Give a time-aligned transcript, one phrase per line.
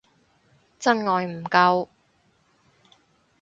[0.79, 1.87] 真愛唔夠